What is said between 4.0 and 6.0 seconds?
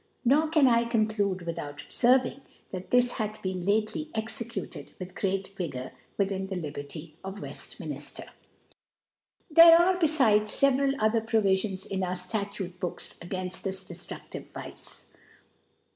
executed with great Vi* gour